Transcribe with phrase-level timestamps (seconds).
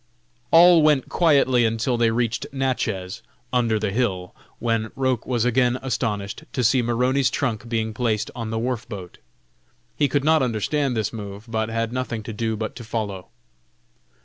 [0.49, 3.21] All went quietly until they reached Natchez,
[3.53, 8.49] "under the hill," when Roch was again astonished to see Maroney's trunk being placed on
[8.49, 9.19] the wharf boat.
[9.95, 13.27] He could not understand this move, but had nothing to do but to follow.